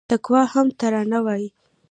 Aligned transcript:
تقوا 0.09 0.43
هم 0.53 0.67
ترانه 0.79 1.19
وايي 1.25 1.49